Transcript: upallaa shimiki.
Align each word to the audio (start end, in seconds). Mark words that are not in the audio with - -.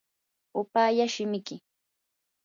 upallaa 0.61 1.07
shimiki. 1.13 1.55